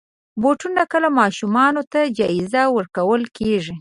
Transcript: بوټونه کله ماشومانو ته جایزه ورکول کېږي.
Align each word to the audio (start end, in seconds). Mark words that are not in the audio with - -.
بوټونه 0.41 0.81
کله 0.91 1.07
ماشومانو 1.19 1.81
ته 1.91 1.99
جایزه 2.17 2.61
ورکول 2.77 3.21
کېږي. 3.37 3.69